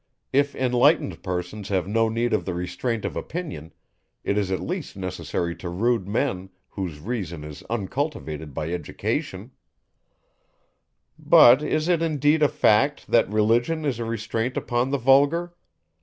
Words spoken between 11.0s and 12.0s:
But, is